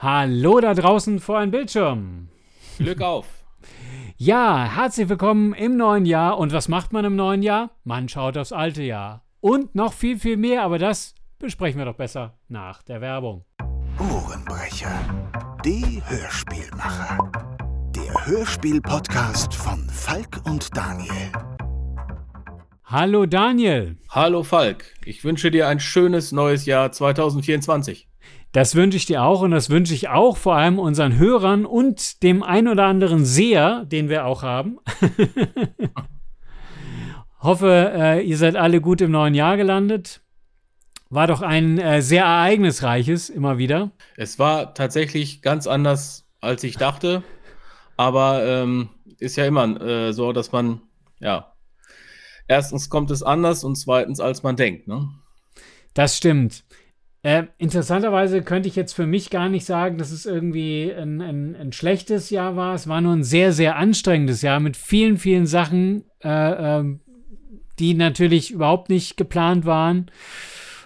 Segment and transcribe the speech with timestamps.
[0.00, 2.28] Hallo da draußen vor einem Bildschirm.
[2.78, 3.26] Glück auf.
[4.16, 6.38] Ja, herzlich willkommen im neuen Jahr.
[6.38, 7.70] Und was macht man im neuen Jahr?
[7.82, 9.24] Man schaut aufs alte Jahr.
[9.40, 13.44] Und noch viel, viel mehr, aber das besprechen wir doch besser nach der Werbung.
[13.98, 15.00] Ohrenbrecher.
[15.64, 17.32] Die Hörspielmacher.
[17.96, 21.32] Der Hörspiel-Podcast von Falk und Daniel.
[22.84, 23.98] Hallo Daniel.
[24.10, 24.94] Hallo Falk.
[25.04, 28.08] Ich wünsche dir ein schönes neues Jahr 2024.
[28.52, 32.22] Das wünsche ich dir auch und das wünsche ich auch vor allem unseren Hörern und
[32.22, 34.78] dem ein oder anderen Seher, den wir auch haben.
[37.40, 40.22] Hoffe, äh, ihr seid alle gut im neuen Jahr gelandet.
[41.10, 43.92] War doch ein äh, sehr ereignisreiches immer wieder.
[44.16, 47.22] Es war tatsächlich ganz anders, als ich dachte.
[47.96, 50.82] Aber ähm, ist ja immer äh, so, dass man,
[51.20, 51.52] ja,
[52.46, 54.88] erstens kommt es anders und zweitens, als man denkt.
[54.88, 55.08] Ne?
[55.94, 56.64] Das stimmt.
[57.22, 61.56] Äh, interessanterweise könnte ich jetzt für mich gar nicht sagen, dass es irgendwie ein, ein,
[61.56, 62.74] ein, schlechtes Jahr war.
[62.74, 66.84] Es war nur ein sehr, sehr anstrengendes Jahr mit vielen, vielen Sachen, äh, äh,
[67.80, 70.10] die natürlich überhaupt nicht geplant waren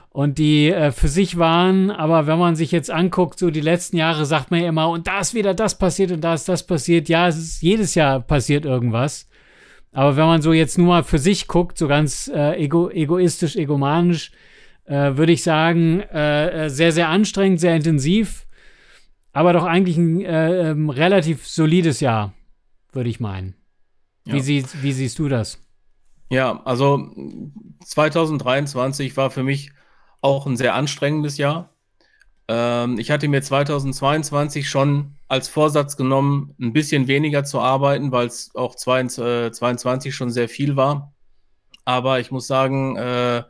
[0.09, 1.91] und die äh, für sich waren.
[1.91, 5.07] Aber wenn man sich jetzt anguckt, so die letzten Jahre, sagt man ja immer, und
[5.07, 7.11] da ist wieder das passiert und da ist das passiert.
[7.11, 9.29] Ja, es ist jedes Jahr passiert irgendwas.
[9.93, 13.57] Aber wenn man so jetzt nur mal für sich guckt, so ganz äh, ego egoistisch,
[13.57, 14.33] egomanisch,
[14.85, 18.47] äh, würde ich sagen, äh, äh, sehr, sehr anstrengend, sehr intensiv,
[19.33, 22.35] aber doch eigentlich ein äh, ähm, relativ solides Jahr,
[22.93, 23.55] würde ich meinen.
[24.27, 24.35] Ja.
[24.35, 25.59] Wie, sie, wie siehst du das?
[26.31, 27.11] Ja, also
[27.85, 29.73] 2023 war für mich
[30.21, 31.75] auch ein sehr anstrengendes Jahr.
[32.49, 38.27] Ähm, ich hatte mir 2022 schon als Vorsatz genommen, ein bisschen weniger zu arbeiten, weil
[38.27, 41.13] es auch 2022 äh, schon sehr viel war.
[41.85, 43.43] Aber ich muss sagen, äh,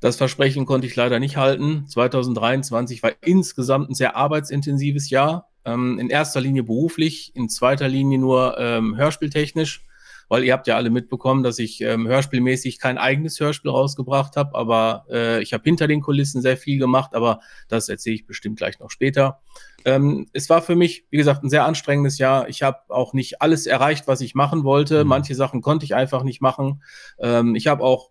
[0.00, 1.86] das Versprechen konnte ich leider nicht halten.
[1.88, 5.50] 2023 war insgesamt ein sehr arbeitsintensives Jahr.
[5.64, 9.84] Ähm, in erster Linie beruflich, in zweiter Linie nur ähm, hörspieltechnisch,
[10.28, 14.54] weil ihr habt ja alle mitbekommen, dass ich ähm, hörspielmäßig kein eigenes Hörspiel rausgebracht habe,
[14.54, 18.58] aber äh, ich habe hinter den Kulissen sehr viel gemacht, aber das erzähle ich bestimmt
[18.58, 19.40] gleich noch später.
[19.84, 22.48] Ähm, es war für mich, wie gesagt, ein sehr anstrengendes Jahr.
[22.48, 25.04] Ich habe auch nicht alles erreicht, was ich machen wollte.
[25.04, 25.08] Mhm.
[25.08, 26.82] Manche Sachen konnte ich einfach nicht machen.
[27.18, 28.10] Ähm, ich habe auch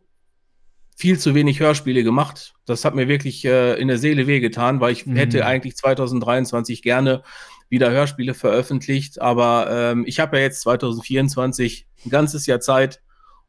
[0.95, 2.53] viel zu wenig Hörspiele gemacht.
[2.65, 5.17] Das hat mir wirklich äh, in der Seele wehgetan, weil ich mhm.
[5.17, 7.21] hätte eigentlich 2023 gerne
[7.69, 13.01] wieder Hörspiele veröffentlicht, aber ähm, ich habe ja jetzt 2024 ein ganzes Jahr Zeit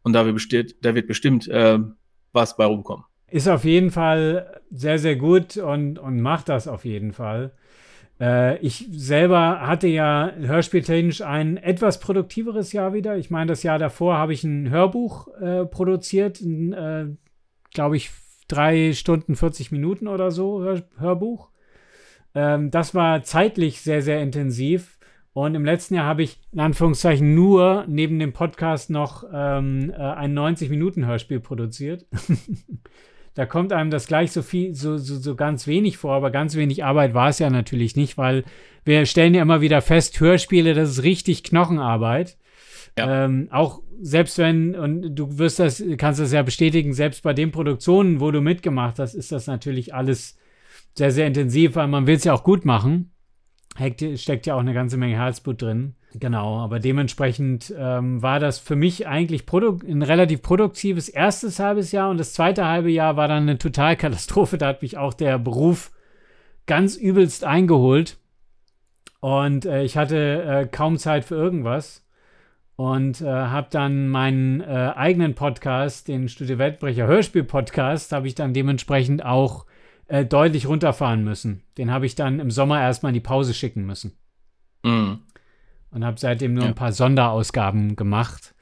[0.03, 1.79] und da wird bestimmt, da wird bestimmt äh,
[2.33, 3.05] was bei rumkommen.
[3.31, 7.53] Ist auf jeden Fall sehr, sehr gut und, und macht das auf jeden Fall.
[8.21, 13.17] Äh, ich selber hatte ja hörspieltechnisch ein etwas produktiveres Jahr wieder.
[13.17, 17.07] Ich meine, das Jahr davor habe ich ein Hörbuch äh, produziert, ein äh,
[17.77, 18.11] glaube ich,
[18.49, 21.51] drei Stunden 40 Minuten oder so Hör Hörbuch.
[22.35, 24.99] Ähm, das war zeitlich sehr, sehr intensiv.
[25.33, 30.01] Und im letzten Jahr habe ich in Anführungszeichen nur neben dem Podcast noch ähm, äh,
[30.01, 32.07] ein 90-Minuten-Hörspiel produziert.
[33.35, 36.57] da kommt einem das gleich so viel, so, so, so ganz wenig vor, aber ganz
[36.57, 38.45] wenig Arbeit war es ja natürlich nicht, weil
[38.87, 42.39] wir stellen ja immer wieder fest, Hörspiele, das ist richtig Knochenarbeit.
[42.97, 47.51] Ähm, auch selbst wenn, und du wirst das, kannst das ja bestätigen, selbst bei den
[47.51, 50.39] Produktionen, wo du mitgemacht hast, ist das natürlich alles
[50.95, 53.13] sehr, sehr intensiv, weil man will es ja auch gut machen.
[54.15, 55.95] Steckt ja auch eine ganze Menge Herzblut drin.
[56.15, 62.09] Genau, aber dementsprechend ähm, war das für mich eigentlich ein relativ produktives erstes halbes Jahr
[62.09, 64.57] und das zweite halbe Jahr war dann eine Totalkatastrophe.
[64.57, 65.93] Da hat mich auch der Beruf
[66.65, 68.17] ganz übelst eingeholt
[69.21, 72.06] und äh, ich hatte äh, kaum Zeit für irgendwas
[72.77, 78.35] und äh, habe dann meinen äh, eigenen Podcast, den Studio Weltbrecher Hörspiel Podcast, habe ich
[78.35, 79.65] dann dementsprechend auch
[80.09, 81.63] äh, deutlich runterfahren müssen.
[81.79, 84.13] Den habe ich dann im Sommer erstmal in die Pause schicken müssen.
[84.85, 85.21] Mhm.
[85.91, 86.69] Und habe seitdem nur ja.
[86.69, 88.55] ein paar Sonderausgaben gemacht.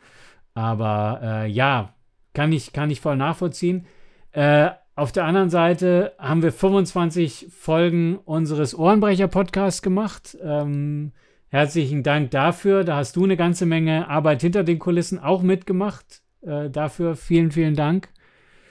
[0.54, 1.94] Aber äh, ja,
[2.34, 3.86] kann ich, kann ich voll nachvollziehen.
[4.30, 10.38] Äh, auf der anderen Seite haben wir 25 Folgen unseres Ohrenbrecher-Podcasts gemacht.
[10.40, 11.12] Ähm,
[11.54, 12.82] Herzlichen Dank dafür.
[12.82, 16.04] Da hast du eine ganze Menge Arbeit hinter den Kulissen auch mitgemacht.
[16.42, 18.08] Äh, dafür vielen, vielen Dank.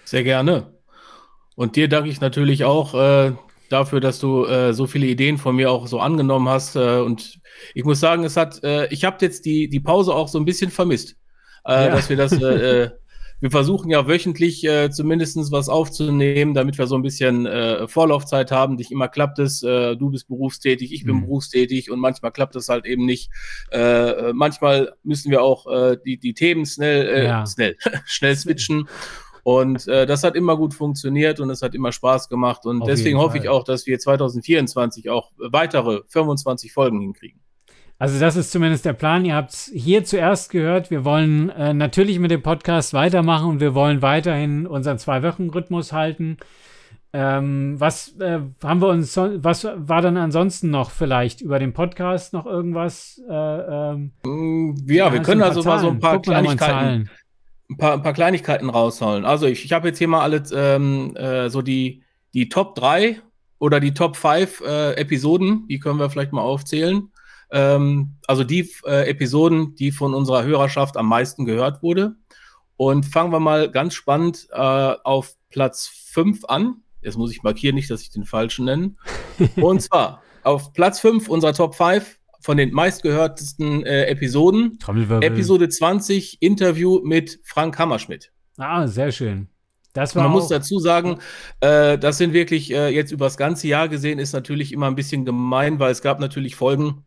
[0.04, 0.74] Sehr gerne.
[1.56, 3.32] Und dir danke ich natürlich auch äh,
[3.70, 6.76] dafür, dass du äh, so viele Ideen von mir auch so angenommen hast.
[6.76, 7.40] Äh, und
[7.74, 10.44] ich muss sagen, es hat, äh, ich habe jetzt die, die Pause auch so ein
[10.44, 11.16] bisschen vermisst,
[11.66, 11.90] äh, ja.
[11.90, 12.34] dass wir das
[13.44, 18.52] wir versuchen ja wöchentlich äh, zumindest was aufzunehmen, damit wir so ein bisschen äh, Vorlaufzeit
[18.52, 18.76] haben.
[18.76, 21.22] Nicht immer klappt es, äh, du bist berufstätig, ich bin mhm.
[21.24, 23.30] berufstätig und manchmal klappt es halt eben nicht.
[23.70, 27.46] Äh, manchmal müssen wir auch äh, die, die Themen schnell, äh, ja.
[27.46, 27.76] schnell,
[28.06, 28.88] schnell switchen.
[29.44, 32.66] Und äh, das hat immer gut funktioniert und es hat immer Spaß gemacht.
[32.66, 37.42] Und Auf deswegen hoffe ich auch, dass wir 2024 auch weitere 25 Folgen hinkriegen.
[38.00, 39.24] Also das ist zumindest der Plan.
[39.24, 40.92] Ihr habt es hier zuerst gehört.
[40.92, 46.38] Wir wollen äh, natürlich mit dem Podcast weitermachen und wir wollen weiterhin unseren Zwei-Wochen-Rhythmus halten.
[47.16, 51.72] Ähm, was äh, haben wir uns, so, was war dann ansonsten noch vielleicht über den
[51.72, 53.22] Podcast noch irgendwas?
[53.30, 57.10] Äh, ähm, Mm, Ja, wir können also mal so ein paar Kleinigkeiten,
[57.70, 59.26] ein paar, ein paar Kleinigkeiten rausholen.
[59.26, 62.02] Also ich, ich habe jetzt hier mal alle ähm, äh, so die,
[62.34, 63.22] die Top 3
[63.60, 67.12] oder die Top 5 äh, Episoden, die können wir vielleicht mal aufzählen.
[67.54, 72.16] Ähm, also die äh, Episoden, die von unserer Hörerschaft am meisten gehört wurde.
[72.76, 76.78] Und fangen wir mal ganz spannend äh, auf Platz 5 an.
[77.02, 78.96] Jetzt muss ich markieren, nicht, dass ich den falschen nenne.
[79.56, 84.80] Und zwar auf Platz 5 unserer Top 5 von den meistgehörtesten äh, Episoden.
[85.22, 88.32] Episode 20, Interview mit Frank Hammerschmidt.
[88.58, 89.48] Ah, sehr schön.
[89.94, 91.20] Das war man muss dazu sagen,
[91.60, 94.96] äh, das sind wirklich äh, jetzt über das ganze Jahr gesehen, ist natürlich immer ein
[94.96, 97.06] bisschen gemein, weil es gab natürlich Folgen,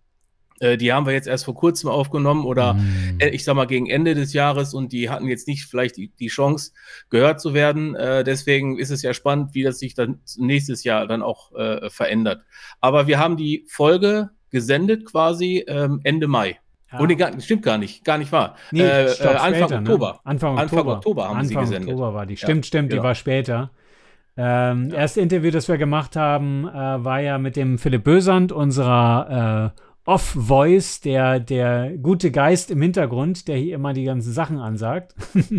[0.61, 3.19] äh, die haben wir jetzt erst vor kurzem aufgenommen oder Mm.
[3.33, 6.29] ich sag mal gegen Ende des Jahres und die hatten jetzt nicht vielleicht die, die
[6.29, 6.73] Chance,
[7.11, 7.95] gehört zu werden.
[7.95, 11.89] Äh, deswegen ist es ja spannend, wie das sich dann nächstes Jahr dann auch äh,
[11.91, 12.43] verändert.
[12.81, 16.59] Aber wir haben die Folge gesendet quasi ähm, Ende Mai.
[16.93, 17.01] Ja.
[17.01, 18.55] Und nee, gar, stimmt gar nicht, gar nicht wahr.
[18.71, 19.91] Nee, Äh, äh, Anfang später, ne?
[19.91, 20.21] Oktober.
[20.25, 20.97] Anfang Anfang Oktober.
[20.97, 21.91] Oktober haben sie Anfang gesendet.
[21.95, 22.35] Oktober war die.
[22.35, 23.09] Ja, Stimmt, stimmt, die genau.
[23.09, 23.71] war später.
[24.37, 29.73] Ähm, Erste Interview, das wir gemacht haben, äh, war ja mit dem Philipp Bösand, unserer
[29.77, 35.15] äh, Off-Voice, der, der gute Geist im Hintergrund, der hier immer die ganzen Sachen ansagt.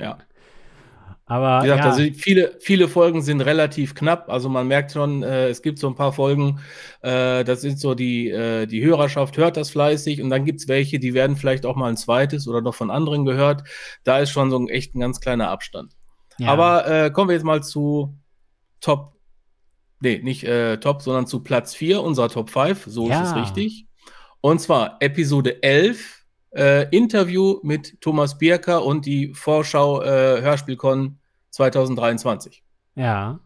[0.00, 0.16] Ja.
[1.26, 4.30] Aber Wie gesagt, ja, also viele, viele Folgen sind relativ knapp.
[4.30, 6.60] Also man merkt schon, äh, es gibt so ein paar Folgen,
[7.02, 10.68] äh, das sind so die, äh, die Hörerschaft hört das fleißig und dann gibt es
[10.68, 13.64] welche, die werden vielleicht auch mal ein zweites oder noch von anderen gehört.
[14.04, 15.92] Da ist schon so ein echt ein ganz kleiner Abstand.
[16.38, 16.48] ja.
[16.48, 18.16] Aber äh, kommen wir jetzt mal zu
[18.80, 19.17] Top,
[20.00, 22.84] nee, nicht äh, Top, sondern zu Platz 4 unserer Top 5.
[22.86, 23.22] So Ja.
[23.22, 23.86] ist es richtig.
[24.40, 26.24] Und zwar Episode 11,
[26.54, 31.18] äh, Interview mit Thomas Bierker und die Vorschau äh, Hörspielcon
[31.50, 32.62] 2023.
[32.96, 33.40] ja.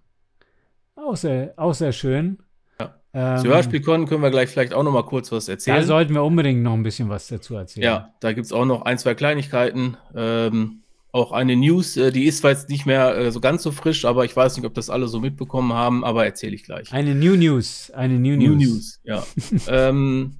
[0.95, 2.39] Auch sehr, auch sehr schön.
[2.79, 2.95] Ja.
[3.15, 5.83] Ähm, Zu Hörspielcon können wir gleich vielleicht auch noch mal kurz was da erzählen.
[5.85, 7.85] sollten wir unbedingt noch ein bisschen was dazu erzählen.
[7.85, 9.97] Ja, da gibt es auch noch ein, zwei Kleinigkeiten.
[10.15, 10.82] Ähm,
[11.13, 14.05] auch eine News, äh, die ist zwar jetzt nicht mehr äh, so ganz so frisch,
[14.07, 16.91] aber ich weiß nicht, ob das alle so mitbekommen haben, aber erzähle ich gleich.
[16.93, 17.91] Eine New News.
[17.91, 19.01] Eine New, New News.
[19.05, 19.69] News, ja.
[19.89, 20.39] ähm,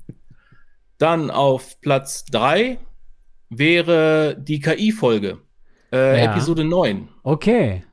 [0.97, 2.79] dann auf Platz 3
[3.51, 5.39] wäre die KI-Folge,
[5.93, 6.33] äh, Ja.
[6.33, 7.09] Episode 9.
[7.23, 7.85] Okay.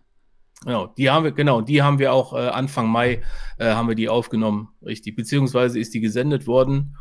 [0.63, 3.21] Genau, die haben wir, genau, die haben wir auch äh, Anfang Mai
[3.57, 5.15] äh, haben wir die aufgenommen, richtig.
[5.15, 6.95] Beziehungsweise ist die gesendet worden.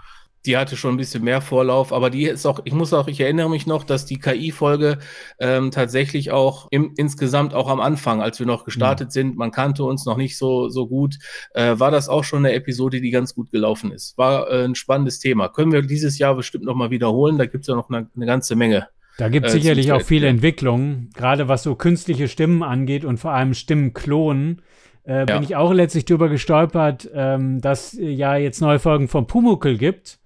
[0.46, 3.20] Die hatte schon ein bisschen mehr Vorlauf, aber die ist auch, ich muss auch, ich
[3.20, 4.98] erinnere mich noch, dass die KI-Folge
[5.40, 9.84] ähm, tatsächlich auch im, insgesamt auch am Anfang, als wir noch gestartet sind, man kannte
[9.84, 11.16] uns noch nicht so, so gut,
[11.54, 14.16] äh, war das auch schon eine Episode, die ganz gut gelaufen ist.
[14.16, 15.48] War äh, ein spannendes Thema.
[15.48, 18.26] Können wir dieses Jahr bestimmt noch mal wiederholen, da gibt es ja noch eine, eine
[18.26, 18.88] ganze Menge.
[19.18, 20.28] Da gibt es Äh, sicherlich auch viele.
[20.28, 24.62] Entwicklungen, gerade was so künstliche Stimmen angeht und vor allem Stimmenklonen.
[25.02, 25.42] Äh, bin Ja.
[25.42, 30.20] ich auch letztlich drüber gestolpert, ähm, dass äh, ja jetzt neue Folgen von Pumuckl gibt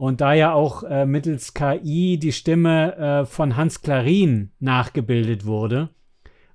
[0.00, 5.90] und da ja auch äh, mittels KI die Stimme äh, von Hans Klarin nachgebildet wurde.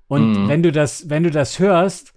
[0.08, 0.48] Und Mhm.
[0.48, 2.12] wenn du das, wenn du das hörst,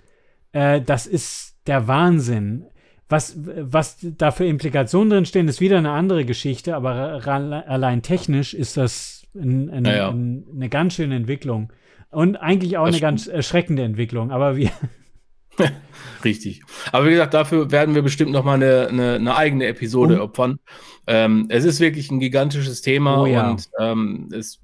[0.53, 2.65] äh, das ist der Wahnsinn.
[3.09, 8.55] Was, was da für Implikationen drin stehen, ist wieder eine andere Geschichte, aber allein technisch
[8.55, 10.09] ist das ein, ein, Ja, ja.
[10.09, 11.71] ein, eine ganz schöne Entwicklung.
[12.09, 14.31] Und eigentlich auch Das eine ganz erschreckende Entwicklung.
[14.31, 14.71] Aber wir,
[16.23, 16.61] Richtig.
[16.91, 20.21] Aber wie gesagt, dafür werden wir bestimmt noch mal eine, eine, eine eigene Episode Um-
[20.21, 20.59] opfern.
[21.07, 23.49] Ähm, es ist wirklich ein gigantisches Thema Oh ja.
[23.49, 24.59] und ähm, es,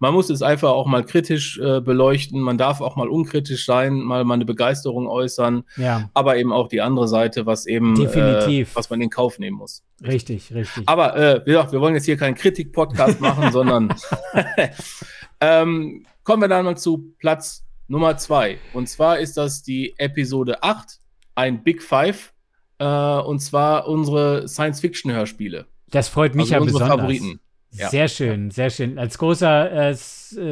[0.00, 2.40] man muss es einfach auch mal kritisch äh, beleuchten.
[2.40, 6.68] Man darf auch mal unkritisch sein, mal, mal eine Begeisterung äußern, ja, aber eben auch
[6.68, 8.00] die andere Seite, was eben.
[8.00, 9.82] Äh, was man in Kauf nehmen muss.
[10.04, 10.84] richtig, richtig.
[10.86, 13.92] Aber äh, wie gesagt, wir wollen jetzt hier keinen Kritik-Podcast machen, sondern
[15.40, 18.58] ähm, kommen wir dann mal zu Platz Nummer zwei.
[18.74, 20.98] Und zwar ist das die Episode 8,
[21.34, 22.32] ein Big Five.
[22.78, 25.66] Äh, und zwar unsere Science-Fiction-Hörspiele.
[25.90, 27.00] Das freut mich Also ja unsere besonders.
[27.00, 27.40] Favoriten.
[27.70, 27.88] Ja.
[27.90, 28.98] Sehr schön, sehr schön.
[28.98, 29.94] Als großer äh, äh,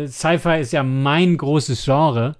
[0.06, 2.36] Sci-Fi ist ja mein großes Genre.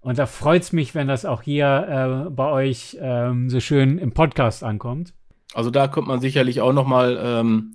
[0.00, 3.98] Und da freut es mich, wenn das auch hier äh, bei euch ähm, so schön
[3.98, 5.12] im Podcast ankommt.
[5.54, 7.74] Also da könnte man sicherlich auch noch mal ähm,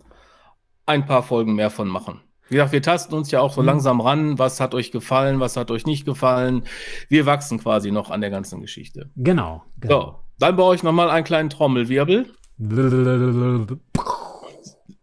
[0.85, 2.21] ein paar Folgen mehr von machen.
[2.51, 3.67] Wie gesagt, wir tasten uns ja auch so Mhm.
[3.67, 4.37] langsam ran.
[4.37, 5.39] Was hat euch gefallen?
[5.39, 6.63] Was hat euch nicht gefallen?
[7.07, 9.09] Wir wachsen quasi noch an der ganzen Geschichte.
[9.15, 9.63] Genau.
[9.79, 10.01] genau.
[10.01, 12.25] So, dann baue ich noch mal einen kleinen Trommelwirbel.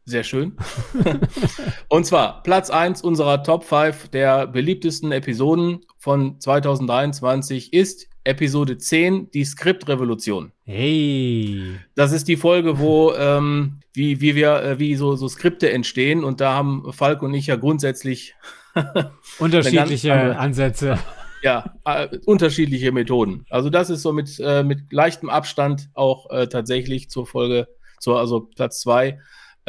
[0.09, 0.57] Sehr schön.
[1.89, 9.31] und zwar Platz 1 unserer Top 5 der beliebtesten Episoden von 2023 ist Episode 10,
[9.33, 10.53] die Skriptrevolution.
[10.65, 11.79] Hey.
[11.95, 16.25] Das ist die Folge, wo ähm, wie, wie wir, äh, wie so, so Skripte entstehen.
[16.25, 18.35] Und da haben Falk und ich ja grundsätzlich
[19.39, 20.99] unterschiedliche andere, Ansätze.
[21.43, 23.45] Ja, äh, unterschiedliche Methoden.
[23.51, 27.69] Also das ist so mit, äh, mit leichtem Abstand auch äh, tatsächlich zur Folge,
[28.01, 29.19] zur, also Platz 2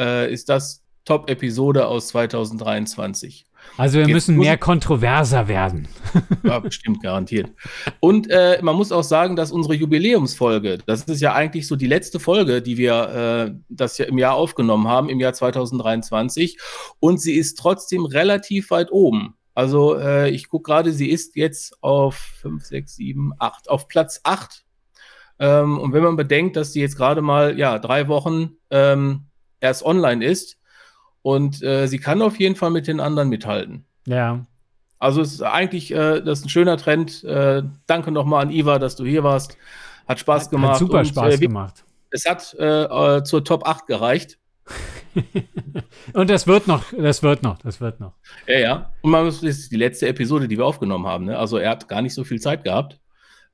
[0.00, 3.46] äh, ist das Top-Episode aus 2023.
[3.76, 5.88] Also wir Jetzt müssen mehr kontroverser werden.
[6.42, 7.50] Ja, bestimmt, garantiert.
[8.00, 11.86] Und äh, man muss auch sagen, dass unsere Jubiläumsfolge, das ist ja eigentlich so die
[11.86, 16.58] letzte Folge, die wir äh, das ja im Jahr aufgenommen haben, im Jahr 2023.
[16.98, 19.34] Und sie ist trotzdem relativ weit oben.
[19.54, 24.20] Also äh, ich gucke gerade, sie ist jetzt auf 5, 6, 7, 8, auf Platz
[24.24, 24.64] 8.
[25.38, 29.29] Ähm, und wenn man bedenkt, dass sie jetzt gerade mal ja, drei Wochen ähm,
[29.60, 30.58] erst online ist
[31.22, 33.84] und äh, sie kann auf jeden Fall mit den anderen mithalten.
[34.06, 34.46] Ja.
[34.98, 37.24] Also es ist eigentlich äh, das ist ein schöner Trend.
[37.24, 39.56] Äh, danke nochmal an Iva, dass du hier warst.
[40.06, 40.72] Hat Spaß hat, gemacht.
[40.72, 41.84] Hat super und, Spaß äh, gemacht.
[42.10, 44.38] Es hat äh, äh, zur Top 8 gereicht.
[46.12, 48.14] und das wird noch, das wird noch, das wird noch.
[48.46, 48.92] Ja, ja.
[49.02, 51.24] Und man muss, das ist die letzte Episode, die wir aufgenommen haben.
[51.24, 51.38] Ne?
[51.38, 53.00] Also er hat gar nicht so viel Zeit gehabt.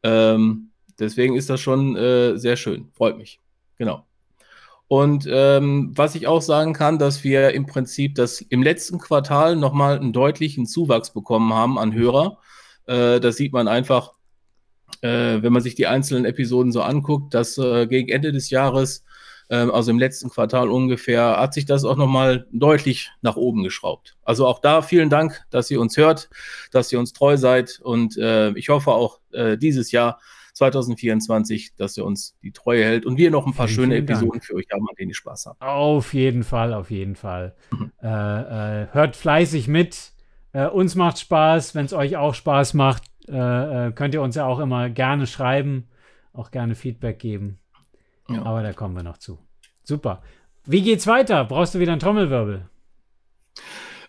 [0.02, 1.94] Ähm, deswegen ist das schon
[2.38, 2.90] sehr schön.
[2.92, 3.40] Freut mich.
[3.76, 4.06] Genau.
[4.88, 9.56] Und ähm, was ich auch sagen kann, dass wir im Prinzip das im letzten Quartal
[9.56, 12.38] nochmal einen deutlichen Zuwachs bekommen haben an Hörer.
[12.86, 14.12] Äh, das sieht man einfach,
[15.02, 19.04] äh, wenn man sich die einzelnen Episoden so anguckt, dass äh, gegen Ende des Jahres,
[19.50, 24.16] ähm, also im letzten Quartal ungefähr, hat sich das auch nochmal deutlich nach oben geschraubt.
[24.22, 26.30] Also auch da vielen Dank, dass ihr uns hört,
[26.70, 30.20] dass ihr uns treu seid und äh, ich hoffe auch äh, dieses Jahr
[30.56, 34.04] 2024, dass er uns die Treue hält und wir noch ein paar vielen, schöne vielen
[34.04, 34.44] Episoden Dank.
[34.44, 35.60] für euch haben, an denen ihr Spaß habt.
[35.60, 37.54] Auf jeden Fall, auf jeden Fall.
[37.70, 37.92] Mhm.
[38.02, 40.12] Äh, äh, hört fleißig mit.
[40.52, 41.74] Äh, uns macht Spaß.
[41.74, 45.26] Wenn es euch auch Spaß macht, äh, äh, könnt ihr uns ja auch immer gerne
[45.26, 45.88] schreiben,
[46.32, 47.58] auch gerne Feedback geben.
[48.28, 48.42] Ja.
[48.42, 49.38] Aber da kommen wir noch zu.
[49.82, 50.22] Super.
[50.64, 51.44] Wie geht's weiter?
[51.44, 52.66] Brauchst du wieder einen Trommelwirbel?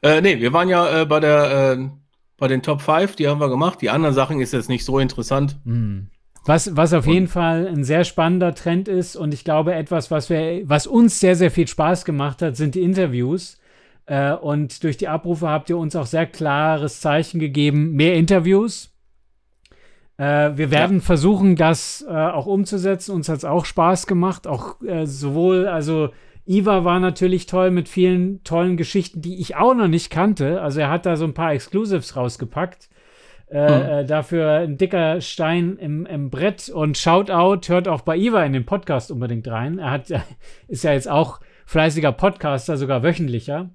[0.02, 1.90] Äh, nee, wir waren ja äh, bei der äh,
[2.38, 3.82] bei den Top 5, die haben wir gemacht.
[3.82, 5.58] Die anderen Sachen ist jetzt nicht so interessant.
[5.66, 6.04] Mm.
[6.48, 10.12] Was, was auf und jeden Fall ein sehr spannender Trend ist und ich glaube etwas,
[10.12, 13.60] was, wir, was uns sehr, sehr viel Spaß gemacht hat, sind die Interviews.
[14.06, 18.94] Äh, und durch die Abrufe habt ihr uns auch sehr klares Zeichen gegeben, mehr Interviews.
[20.16, 21.04] Äh, wir werden ja.
[21.04, 23.12] versuchen, das äh, auch umzusetzen.
[23.12, 24.48] Uns hat es auch Spaß gemacht.
[24.48, 26.12] Auch äh, sowohl, also
[26.46, 30.62] Iva war natürlich toll mit vielen tollen Geschichten, die ich auch noch nicht kannte.
[30.62, 32.88] Also er hat da so ein paar Exclusives rausgepackt.
[33.50, 34.08] Äh, mhm.
[34.08, 38.66] dafür ein dicker Stein im, im Brett und Shoutout, hört auch bei Iva in den
[38.66, 39.80] Podcast unbedingt rein.
[39.80, 40.12] Er hat,
[40.68, 43.70] ist ja jetzt auch fleißiger Podcaster, sogar wöchentlicher,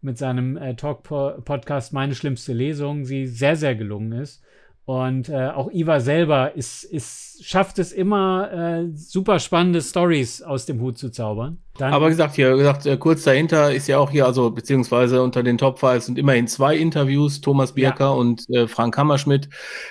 [0.00, 4.42] mit seinem äh, Talk-Podcast Meine schlimmste Lesung, die sehr, sehr gelungen ist.
[4.86, 10.66] Und äh, auch Iva selber ist, ist, schafft es immer, äh, super spannende Stories aus
[10.66, 11.56] dem Hut zu zaubern.
[11.78, 15.42] Dann Aber gesagt, hier gesagt, äh, kurz dahinter ist ja auch hier, also beziehungsweise unter
[15.42, 18.10] den Top 5 sind immerhin zwei Interviews, Thomas Bierker ja.
[18.10, 19.48] und äh, Frank Hammerschmidt.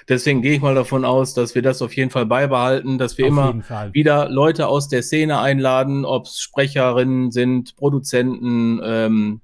[0.07, 3.25] Deswegen gehe ich mal davon aus, dass wir das auf jeden Fall beibehalten, dass wir
[3.25, 9.41] auf immer wieder Leute aus der Szene einladen, ob es Sprecherinnen sind, Produzenten, ähm,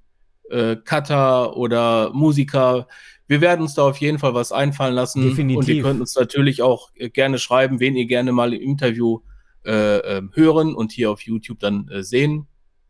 [0.51, 2.87] äh, Cutter oder Musiker
[3.29, 5.21] wir werden uns da auf jeden Fall was einfallen lassen.
[5.21, 5.57] Definitiv.
[5.59, 9.19] Und ihr könnt uns natürlich auch äh, gerne schreiben, wen ihr gerne mal im Interview
[9.65, 12.47] äh, ähm, hören und hier auf YouTube dann äh, sehen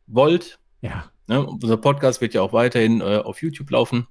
[0.07, 0.59] wollt.
[0.81, 1.11] Ja.
[1.27, 1.45] Ne?
[1.45, 4.07] Unser Podcast wird ja auch weiterhin äh, auf YouTube laufen.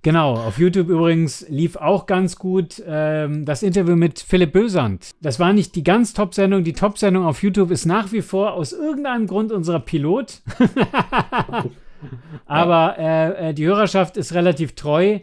[0.00, 5.10] Genau, auf YouTube übrigens lief auch ganz gut ähm, das Interview mit Philipp Bösand.
[5.20, 6.64] Das war nicht die ganz Top-Sendung.
[6.64, 10.40] Die Top-Sendung auf YouTube ist nach wie vor aus irgendeinem Grund unser Pilot.
[12.46, 15.18] Aber äh, äh, die Hörerschaft ist relativ treu.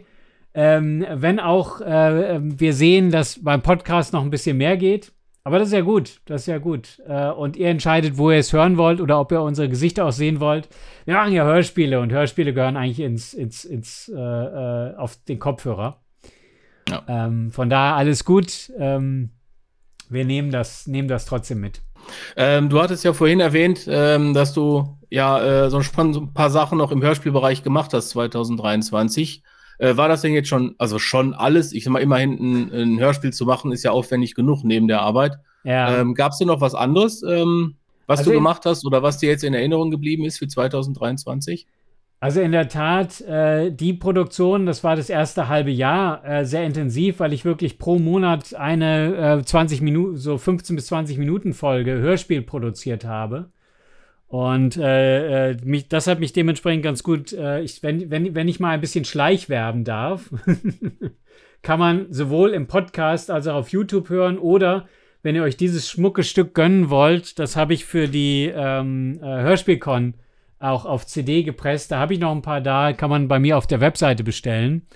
[0.54, 5.12] Ähm, wenn auch äh, wir sehen, dass beim Podcast noch ein bisschen mehr geht.
[5.46, 7.02] Aber das ist ja gut, das ist ja gut.
[7.06, 10.12] Äh, und ihr entscheidet, wo ihr es hören wollt oder ob ihr unsere Gesichter auch
[10.12, 10.68] sehen wollt.
[11.04, 15.38] Wir machen ja Hörspiele und Hörspiele gehören eigentlich ins, ins, ins, äh, äh auf den
[15.38, 16.00] Kopfhörer.
[16.88, 17.02] Ja.
[17.08, 18.72] Ähm, von daher alles gut.
[18.78, 19.30] Ähm,
[20.08, 21.82] wir nehmen das, nehmen das trotzdem mit.
[22.36, 26.78] Ähm, du hattest ja vorhin erwähnt, ähm, dass du ja äh, so ein paar Sachen
[26.78, 29.42] noch im Hörspielbereich gemacht hast 2023.
[29.78, 31.72] Äh, war das denn jetzt schon, also schon alles?
[31.72, 35.02] Ich sag mal, immerhin ein, ein Hörspiel zu machen, ist ja aufwendig genug neben der
[35.02, 35.38] Arbeit.
[35.64, 35.98] Ja.
[35.98, 37.76] Ähm, Gab es denn noch was anderes, ähm,
[38.06, 41.66] was also du gemacht hast oder was dir jetzt in Erinnerung geblieben ist für 2023?
[42.20, 46.64] Also in der Tat, äh, die Produktion, das war das erste halbe Jahr, äh, sehr
[46.64, 51.52] intensiv, weil ich wirklich pro Monat eine äh, 20 Minuten, so 15 bis 20 Minuten
[51.52, 53.50] Folge Hörspiel produziert habe.
[54.26, 58.48] Und äh, äh, mich, das hat mich dementsprechend ganz gut, äh, ich, wenn, wenn, wenn
[58.48, 60.30] ich mal ein bisschen schleichwerben darf,
[61.62, 64.88] kann man sowohl im Podcast als auch auf YouTube hören oder
[65.22, 69.24] wenn ihr euch dieses schmucke Stück gönnen wollt, das habe ich für die ähm, äh,
[69.24, 70.14] Hörspielcon
[70.58, 71.90] auch auf CD gepresst.
[71.90, 74.86] Da habe ich noch ein paar da, kann man bei mir auf der Webseite bestellen.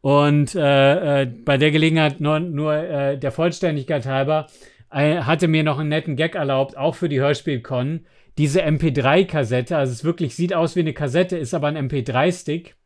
[0.00, 4.46] Und äh, äh, bei der Gelegenheit nur, nur äh, der Vollständigkeit halber
[4.90, 8.06] hatte mir noch einen netten Gag erlaubt, auch für die Hörspielcon.
[8.38, 12.76] Diese MP3-Kassette, also es wirklich sieht aus wie eine Kassette, ist aber ein MP3-Stick.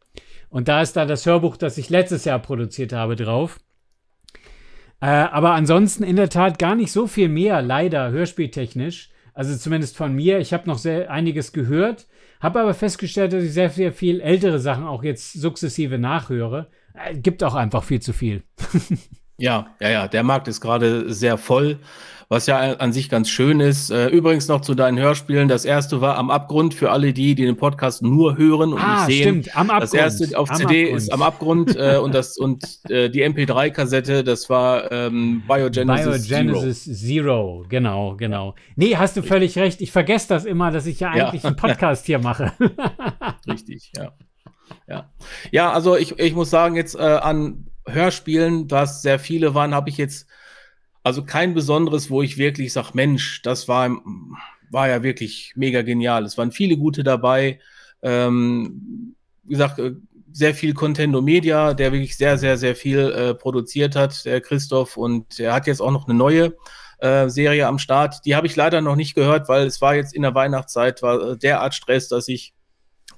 [0.50, 3.58] Und da ist da das Hörbuch, das ich letztes Jahr produziert habe, drauf.
[5.00, 9.10] Äh, aber ansonsten in der Tat gar nicht so viel mehr, leider hörspieltechnisch.
[9.34, 10.38] Also zumindest von mir.
[10.38, 12.06] Ich habe noch sehr einiges gehört,
[12.40, 16.68] habe aber festgestellt, dass ich sehr, sehr viel ältere Sachen auch jetzt sukzessive nachhöre.
[16.94, 18.44] Äh, gibt auch einfach viel zu viel.
[19.38, 20.08] ja, ja, ja.
[20.08, 21.78] Der Markt ist gerade sehr voll
[22.28, 23.90] was ja an sich ganz schön ist.
[23.90, 25.48] Äh, übrigens noch zu deinen Hörspielen.
[25.48, 29.06] Das erste war am Abgrund für alle die, die den Podcast nur hören und ah,
[29.06, 29.42] nicht sehen.
[29.42, 29.82] Stimmt, am Abgrund.
[29.82, 30.96] Das erste auf am CD Abgrund.
[30.96, 36.84] ist am Abgrund äh, und das und äh, die MP3-Kassette, das war ähm, Biogenesis, Biogenesis
[36.84, 36.94] Zero.
[36.94, 37.66] Zero.
[37.68, 38.54] Genau, genau.
[38.76, 39.80] Nee, hast du völlig recht.
[39.80, 41.48] Ich vergesse das immer, dass ich ja eigentlich ja.
[41.48, 42.52] einen Podcast hier mache.
[43.48, 44.12] Richtig, ja.
[44.88, 45.10] Ja,
[45.50, 49.90] ja also ich, ich muss sagen, jetzt äh, an Hörspielen, was sehr viele waren, habe
[49.90, 50.26] ich jetzt
[51.04, 53.90] also kein besonderes, wo ich wirklich sage, Mensch, das war,
[54.70, 56.24] war ja wirklich mega genial.
[56.24, 57.60] Es waren viele gute dabei.
[58.02, 59.92] Ähm, wie gesagt, äh,
[60.32, 64.96] sehr viel Contendo Media, der wirklich sehr, sehr, sehr viel äh, produziert hat, der Christoph.
[64.96, 66.56] Und er hat jetzt auch noch eine neue
[66.98, 68.24] äh, Serie am Start.
[68.24, 71.32] Die habe ich leider noch nicht gehört, weil es war jetzt in der Weihnachtszeit, war
[71.32, 72.54] äh, derart Stress, dass ich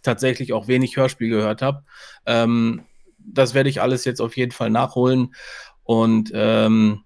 [0.02, 1.84] tatsächlich auch wenig Hörspiel gehört habe.
[2.26, 2.82] Ähm,
[3.26, 5.34] das werde ich alles jetzt auf jeden Fall nachholen.
[5.82, 7.02] Und ähm,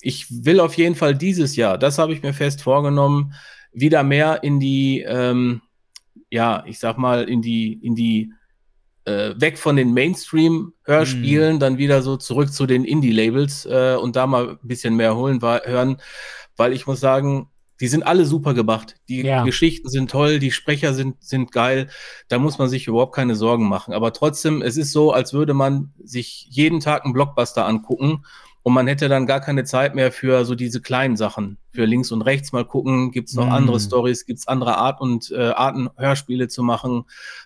[0.00, 3.34] ich will auf jeden Fall dieses Jahr, das habe ich mir fest vorgenommen,
[3.72, 5.62] wieder mehr in die, ähm,
[6.30, 8.32] ja, ich sag mal, in die, in die,
[9.04, 11.60] äh, weg von den Mainstream-Hörspielen, mm.
[11.60, 15.40] dann wieder so zurück zu den Indie-Labels äh, und da mal ein bisschen mehr holen,
[15.40, 15.96] hören,
[16.56, 17.48] weil ich muss sagen,
[17.80, 18.96] die sind alle super gemacht.
[19.08, 19.44] Die ja.
[19.44, 21.88] Geschichten sind toll, die Sprecher sind, sind geil.
[22.28, 23.94] Da muss man sich überhaupt keine Sorgen machen.
[23.94, 28.24] Aber trotzdem, es ist so, als würde man sich jeden Tag einen Blockbuster angucken
[28.68, 31.56] und man hätte dann gar keine Zeit mehr für so diese kleinen Sachen.
[31.72, 33.52] Für links und rechts mal gucken, gibt es noch mm.
[33.52, 37.04] andere Stories, gibt es andere Art und äh, Arten, Hörspiele zu machen.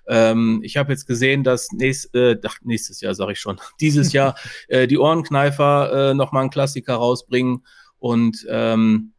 [0.08, 4.12] Ähm, ich habe jetzt gesehen, dass nächst, äh, ach, nächstes Jahr, sage ich schon, dieses
[4.12, 4.34] Jahr
[4.68, 7.64] äh, die Ohrenkneifer äh, nochmal einen Klassiker rausbringen.
[8.00, 9.11] Und ähm,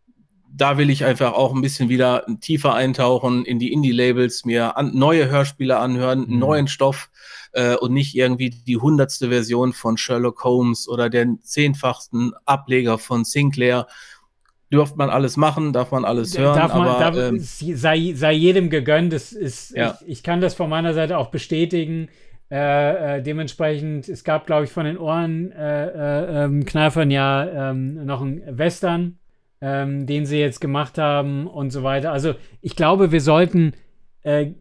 [0.55, 4.91] da will ich einfach auch ein bisschen wieder tiefer eintauchen in die Indie-Labels, mir an,
[4.93, 6.39] neue Hörspiele anhören, mhm.
[6.39, 7.09] neuen Stoff
[7.53, 13.25] äh, und nicht irgendwie die hundertste Version von Sherlock Holmes oder den zehnfachsten Ableger von
[13.25, 13.87] Sinclair.
[14.71, 18.33] Dürft man alles machen, darf man alles hören, darf man, aber darf, ähm, sei, sei
[18.33, 19.13] jedem gegönnt.
[19.13, 19.97] Das ist, ja.
[20.01, 22.09] ich, ich kann das von meiner Seite auch bestätigen.
[22.51, 25.51] Äh, äh, dementsprechend, es gab, glaube ich, von den Ohrenkneifern
[26.41, 29.17] äh, äh, ähm, ja ähm, noch einen Western,
[29.63, 32.12] ähm, den sie jetzt gemacht haben und so weiter.
[32.12, 33.71] Also ich glaube, wir sollten
[34.23, 34.54] äh, äh,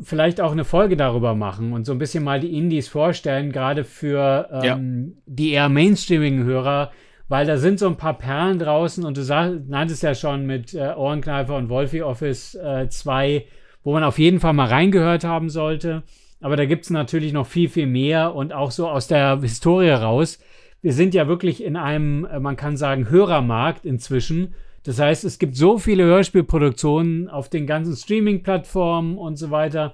[0.00, 3.84] vielleicht auch eine Folge darüber machen und so ein bisschen mal die Indies vorstellen, gerade
[3.84, 4.78] für ähm, ja.
[5.26, 6.90] die eher Mainstreaming-Hörer,
[7.28, 10.72] weil da sind so ein paar Perlen draußen und du sag, nanntest ja schon mit
[10.72, 13.44] äh, Ohrenkneifer und Wolfie Office 2, äh,
[13.84, 16.02] wo man auf jeden Fall mal reingehört haben sollte.
[16.40, 19.90] Aber da gibt es natürlich noch viel, viel mehr und auch so aus der Historie
[19.90, 20.38] raus.
[20.80, 24.54] Wir sind ja wirklich in einem, äh, man kann sagen, Hörermarkt inzwischen
[24.88, 29.92] das heißt, es gibt so viele Hörspielproduktionen auf den ganzen Streaming-Plattformen und so weiter,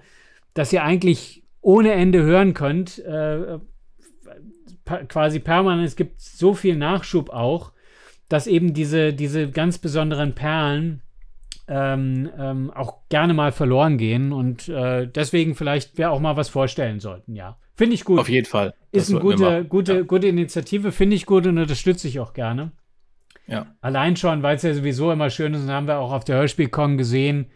[0.54, 3.00] dass ihr eigentlich ohne Ende hören könnt.
[3.00, 3.58] Äh,
[5.08, 5.88] quasi permanent.
[5.88, 7.72] Es gibt so viel Nachschub auch,
[8.28, 11.00] dass eben diese, diese ganz besonderen Perlen
[11.68, 16.48] ähm, ähm, auch gerne mal verloren gehen und äh, deswegen vielleicht wir auch mal was
[16.48, 17.56] vorstellen sollten, ja.
[17.76, 18.20] Finde ich gut.
[18.20, 18.74] Auf jeden Fall.
[18.92, 20.02] Ist eine gute, gute, ja.
[20.02, 22.70] gute Initiative, finde ich gut und unterstütze ich auch gerne.
[23.46, 23.66] Ja.
[23.80, 26.36] Allein schon, weil es ja sowieso immer schön ist, und haben wir auch auf der
[26.36, 27.46] Hörspielkon gesehen,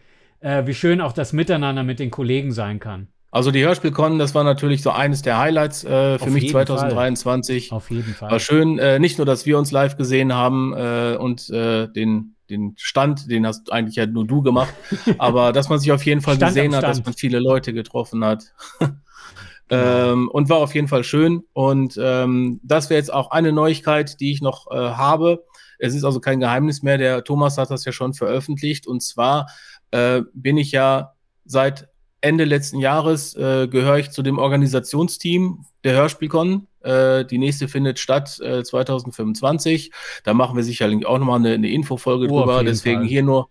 [0.41, 3.07] äh, wie schön auch das Miteinander mit den Kollegen sein kann.
[3.31, 7.69] Also die Hörspielkon, das war natürlich so eines der Highlights äh, für Auf mich 2023.
[7.69, 7.77] Fall.
[7.77, 8.31] Auf jeden Fall.
[8.31, 12.35] War schön, äh, nicht nur, dass wir uns live gesehen haben äh, und äh, den,
[12.49, 14.73] den Stand, den hast eigentlich ja nur du gemacht,
[15.17, 18.23] aber dass man sich auf jeden Fall Stand gesehen hat, dass man viele Leute getroffen
[18.23, 18.53] hat.
[19.69, 21.43] ähm, und war auf jeden Fall schön.
[21.53, 25.45] Und ähm, das wäre jetzt auch eine Neuigkeit, die ich noch äh, habe.
[25.77, 26.97] Es ist also kein Geheimnis mehr.
[26.97, 28.87] Der Thomas hat das ja schon veröffentlicht.
[28.87, 29.47] Und zwar
[29.91, 31.13] äh, bin ich ja
[31.45, 31.87] seit
[32.21, 36.67] Ende letzten Jahres äh, gehöre ich zu dem Organisationsteam der Hörspielkon.
[36.81, 39.91] Äh, die nächste findet statt äh, 2025.
[40.23, 42.63] Da machen wir sicherlich auch nochmal eine, eine Infofolge oh, drüber.
[42.63, 43.07] Deswegen Fall.
[43.07, 43.49] hier nur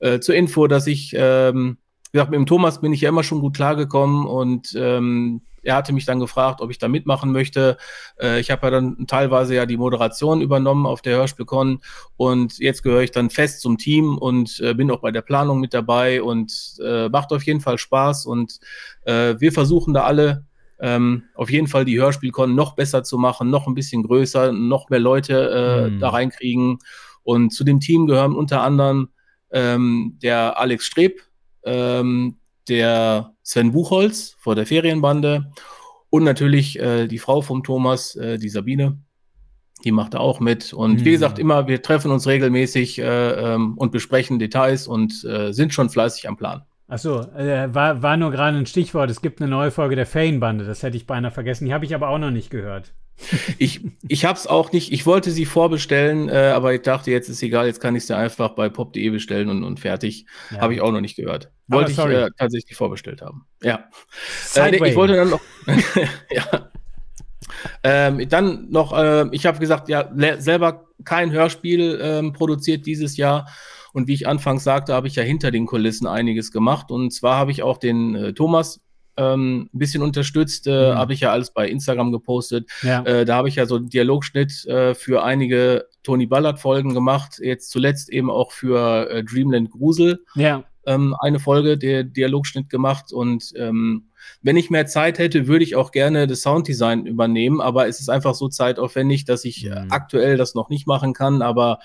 [0.00, 1.78] äh, zur Info, dass ich, ähm,
[2.10, 5.76] wie gesagt, mit dem Thomas bin ich ja immer schon gut klargekommen und ähm, er
[5.76, 7.76] hatte mich dann gefragt, ob ich da mitmachen möchte.
[8.20, 11.80] Äh, ich habe ja dann teilweise ja die Moderation übernommen auf der Hörspielcon
[12.16, 15.60] und jetzt gehöre ich dann fest zum Team und äh, bin auch bei der Planung
[15.60, 18.60] mit dabei und äh, macht auf jeden Fall Spaß und
[19.04, 20.46] äh, wir versuchen da alle
[20.80, 24.90] ähm, auf jeden Fall die Hörspielkon noch besser zu machen, noch ein bisschen größer, noch
[24.90, 26.00] mehr Leute mm.
[26.00, 26.78] da reinkriegen.
[27.22, 29.08] Und zu dem Team gehören unter anderem
[29.50, 31.20] ähm, der Alex Streb,
[31.64, 32.36] ähm,
[32.68, 35.50] der Sven Buchholz vor der Ferienbande
[36.10, 38.98] und natürlich äh, die Frau vom Thomas, äh, die Sabine.
[39.84, 40.72] Die macht da auch mit.
[40.72, 41.04] Und mhm.
[41.04, 45.72] wie gesagt, immer, wir treffen uns regelmäßig äh, ähm, und besprechen Details und äh, sind
[45.72, 46.62] schon fleißig am Plan.
[46.88, 49.10] Achso, äh, war, war nur gerade ein Stichwort.
[49.10, 50.64] Es gibt eine neue Folge der Ferienbande.
[50.64, 51.66] Das hätte ich beinahe vergessen.
[51.66, 52.92] Die habe ich aber auch noch nicht gehört.
[53.58, 57.28] Ich, ich habe es auch nicht, ich wollte sie vorbestellen, äh, aber ich dachte, jetzt
[57.28, 60.26] ist egal, jetzt kann ich sie einfach bei pop.de bestellen und, und fertig.
[60.52, 60.60] Ja.
[60.60, 61.50] Habe ich auch noch nicht gehört.
[61.66, 63.44] Wollte ich äh, tatsächlich vorbestellt haben.
[63.60, 63.88] Ja.
[64.54, 65.40] Äh, ich wollte dann noch.
[66.30, 66.70] ja.
[67.82, 73.48] Ähm, dann noch, äh, ich habe gesagt, ja, selber kein Hörspiel ähm, produziert dieses Jahr.
[73.92, 76.90] Und wie ich anfangs sagte, habe ich ja hinter den Kulissen einiges gemacht.
[76.90, 78.80] Und zwar habe ich auch den äh, Thomas
[79.16, 80.66] ähm, ein bisschen unterstützt.
[80.66, 80.98] Äh, mhm.
[80.98, 82.70] Habe ich ja alles bei Instagram gepostet.
[82.82, 83.02] Ja.
[83.02, 87.38] Äh, da habe ich ja so einen Dialogschnitt äh, für einige Tony Ballard-Folgen gemacht.
[87.42, 90.24] Jetzt zuletzt eben auch für äh, Dreamland Grusel.
[90.34, 90.64] Ja.
[90.86, 94.08] Ähm, eine Folge der Dialogschnitt gemacht und ähm,
[94.42, 98.08] wenn ich mehr Zeit hätte, würde ich auch gerne das Sounddesign übernehmen, aber es ist
[98.08, 99.88] einfach so zeitaufwendig, dass ich mhm.
[99.90, 101.42] aktuell das noch nicht machen kann.
[101.42, 101.78] Aber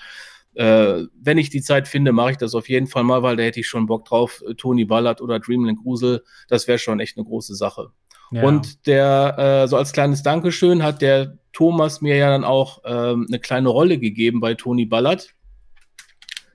[0.54, 3.42] äh, wenn ich die Zeit finde, mache ich das auf jeden Fall mal, weil da
[3.42, 4.42] hätte ich schon Bock drauf.
[4.56, 7.90] Tony Ballard oder Dreamland Grusel, das wäre schon echt eine große Sache.
[8.30, 8.42] Ja.
[8.44, 13.26] Und der, äh, so als kleines Dankeschön hat der Thomas mir ja dann auch ähm,
[13.28, 15.34] eine kleine Rolle gegeben bei Tony Ballard.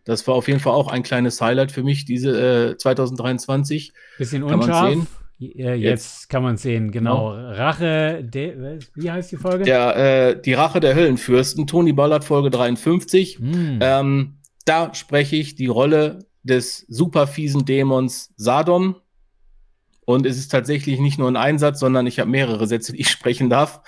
[0.04, 3.94] Das war auf jeden Fall auch ein kleines Highlight für mich, diese äh, 2023.
[4.18, 4.96] Bisschen unscharf.
[5.40, 7.32] Äh, jetzt, jetzt, kann man sehen, genau.
[7.32, 7.52] genau.
[7.52, 9.64] Rache, de, wie heißt die Folge?
[9.64, 13.40] Der, äh, die Rache der Höllenfürsten, Tony Ballard, Folge 53.
[13.40, 13.80] Mm.
[13.80, 18.98] Ähm, da spreche ich die Rolle des super fiesen Dämons Sadom.
[20.06, 23.10] Und es ist tatsächlich nicht nur ein Einsatz, sondern ich habe mehrere Sätze, die ich
[23.12, 23.82] sprechen darf.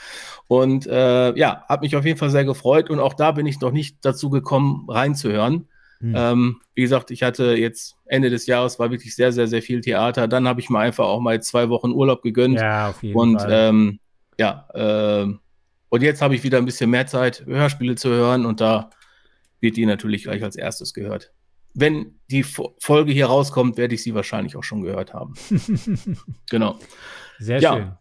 [0.47, 2.89] Und äh, ja, habe mich auf jeden Fall sehr gefreut.
[2.89, 5.67] Und auch da bin ich noch nicht dazu gekommen, reinzuhören.
[6.01, 6.13] Hm.
[6.15, 9.81] Ähm, wie gesagt, ich hatte jetzt Ende des Jahres war wirklich sehr, sehr, sehr viel
[9.81, 10.27] Theater.
[10.27, 12.59] Dann habe ich mir einfach auch mal zwei Wochen Urlaub gegönnt.
[12.59, 13.51] Ja, auf jeden und, Fall.
[13.51, 13.99] Ähm,
[14.39, 15.33] ja, äh,
[15.89, 18.89] und jetzt habe ich wieder ein bisschen mehr Zeit, Hörspiele zu hören und da
[19.59, 21.33] wird die natürlich gleich als erstes gehört.
[21.73, 25.35] Wenn die Folge hier rauskommt, werde ich sie wahrscheinlich auch schon gehört haben.
[26.49, 26.79] genau.
[27.39, 27.73] Sehr ja.
[27.73, 27.91] schön.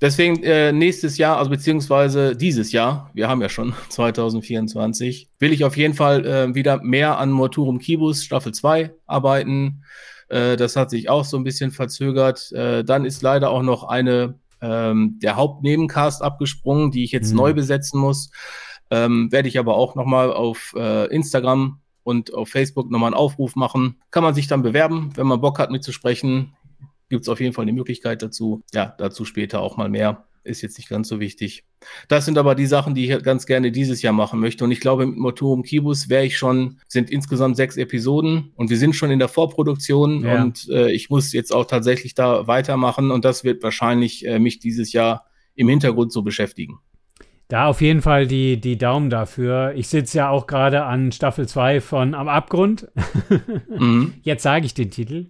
[0.00, 5.64] Deswegen äh, nächstes Jahr, also beziehungsweise dieses Jahr, wir haben ja schon 2024, will ich
[5.64, 9.82] auf jeden Fall äh, wieder mehr an Morturum Kibus Staffel 2 arbeiten.
[10.28, 12.52] Äh, das hat sich auch so ein bisschen verzögert.
[12.52, 17.36] Äh, dann ist leider auch noch eine ähm, der Hauptnebencast abgesprungen, die ich jetzt mhm.
[17.36, 18.30] neu besetzen muss.
[18.90, 23.54] Ähm, Werde ich aber auch nochmal auf äh, Instagram und auf Facebook nochmal einen Aufruf
[23.54, 24.00] machen.
[24.10, 26.54] Kann man sich dann bewerben, wenn man Bock hat mitzusprechen
[27.08, 28.62] gibt es auf jeden Fall eine Möglichkeit dazu.
[28.72, 30.24] Ja, dazu später auch mal mehr.
[30.44, 31.64] Ist jetzt nicht ganz so wichtig.
[32.08, 34.64] Das sind aber die Sachen, die ich ganz gerne dieses Jahr machen möchte.
[34.64, 38.78] Und ich glaube, mit Motorum Kibus wäre ich schon, sind insgesamt sechs Episoden und wir
[38.78, 40.42] sind schon in der Vorproduktion ja.
[40.42, 44.58] und äh, ich muss jetzt auch tatsächlich da weitermachen und das wird wahrscheinlich äh, mich
[44.58, 46.78] dieses Jahr im Hintergrund so beschäftigen.
[47.48, 49.72] Da auf jeden Fall die, die Daumen dafür.
[49.74, 52.88] Ich sitze ja auch gerade an Staffel 2 von Am Abgrund.
[53.78, 54.14] mhm.
[54.22, 55.26] Jetzt sage ich den Titel.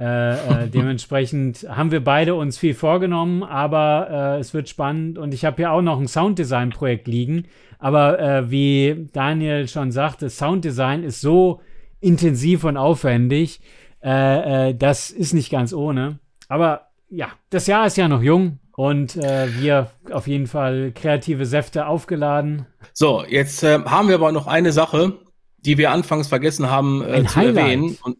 [0.00, 5.34] Äh, äh, dementsprechend haben wir beide uns viel vorgenommen, aber äh, es wird spannend und
[5.34, 7.46] ich habe hier auch noch ein Sounddesign-Projekt liegen.
[7.78, 11.60] Aber äh, wie Daniel schon sagte, Sounddesign ist so
[12.00, 13.60] intensiv und aufwendig,
[14.02, 16.18] äh, äh, das ist nicht ganz ohne.
[16.48, 21.86] Aber ja, das Jahr ist ja noch jung und wir auf jeden Fall kreative Säfte
[21.86, 22.66] aufgeladen.
[22.92, 25.14] So, jetzt haben wir aber noch eine Sache,
[25.58, 27.56] die wir anfangs vergessen haben zu Highlight.
[27.56, 27.98] erwähnen.
[28.02, 28.18] Und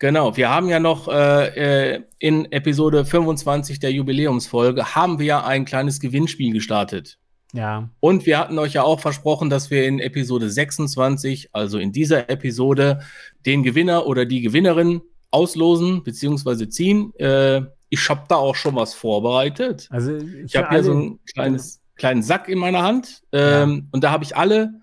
[0.00, 5.44] Genau, wir haben ja noch äh, äh in Episode 25 der Jubiläumsfolge haben wir ja
[5.44, 7.18] ein kleines Gewinnspiel gestartet.
[7.52, 7.90] Ja.
[8.00, 12.30] Und wir hatten euch ja auch versprochen, dass wir in Episode 26, also in dieser
[12.30, 13.00] Episode,
[13.44, 16.68] den Gewinner oder die Gewinnerin auslosen bzw.
[16.68, 17.12] ziehen.
[17.18, 19.86] Äh, ich habe da auch schon was vorbereitet.
[19.90, 23.88] Also ich habe hier so ein kleines, kleinen Sack in meiner Hand ähm, ja.
[23.90, 24.79] und da habe ich alle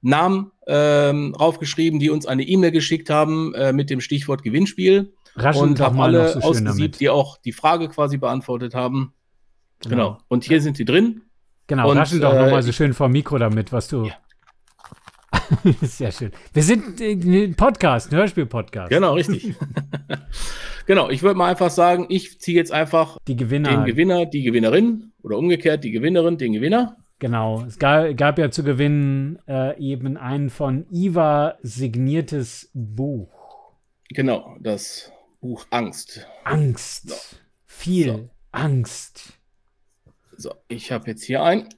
[0.00, 5.12] Namen ähm, raufgeschrieben, die uns eine E-Mail geschickt haben äh, mit dem Stichwort Gewinnspiel.
[5.34, 9.12] Raschen und haben alle so ausgesiebt, die auch die Frage quasi beantwortet haben.
[9.80, 9.90] Genau.
[9.90, 10.18] genau.
[10.28, 10.62] Und hier ja.
[10.62, 11.22] sind die drin.
[11.66, 14.04] Genau, und, raschel doch äh, nochmal so schön vom Mikro damit, was du.
[14.04, 14.14] Ja.
[15.82, 16.32] Sehr schön.
[16.52, 18.90] Wir sind ein Podcast, ein Hörspiel-Podcast.
[18.90, 19.54] Genau, richtig.
[20.86, 23.70] genau, ich würde mal einfach sagen, ich ziehe jetzt einfach die Gewinner.
[23.70, 26.96] den Gewinner, die Gewinnerin oder umgekehrt die Gewinnerin, den Gewinner.
[27.20, 33.74] Genau, es gab, gab ja zu gewinnen äh, eben ein von Iva signiertes Buch.
[34.10, 36.26] Genau, das Buch Angst.
[36.44, 37.10] Angst.
[37.10, 37.36] So.
[37.66, 38.30] Viel so.
[38.52, 39.32] Angst.
[40.36, 41.68] So, ich habe jetzt hier ein.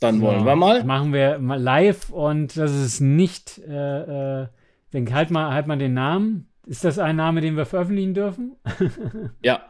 [0.00, 0.84] Dann so, wollen wir mal.
[0.84, 4.46] Machen wir mal live und das ist nicht, äh, äh,
[4.92, 6.48] denk, halt mal, halt mal den Namen.
[6.66, 8.56] Ist das ein Name, den wir veröffentlichen dürfen?
[9.42, 9.62] ja.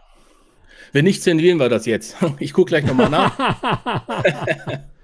[0.92, 2.16] Wenn nicht, zensieren wir das jetzt.
[2.38, 3.36] Ich gucke gleich nochmal nach.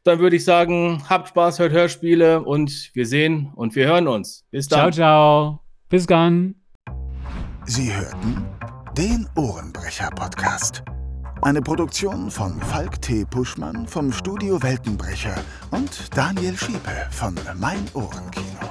[0.04, 4.46] Dann würde ich sagen, habt Spaß, hört Hörspiele und wir sehen und wir hören uns.
[4.50, 4.80] Bis dann.
[4.80, 5.60] Ciao, ciao.
[5.89, 6.56] Bis dann.
[7.65, 8.46] Sie hörten
[8.98, 10.84] den Ohrenbrecher-Podcast.
[11.44, 13.26] Eine Produktion von Falk T.
[13.26, 15.36] Puschmann vom Studio Weltenbrecher
[15.72, 18.70] und Daniel Schiepe von Mein Ohrenkino.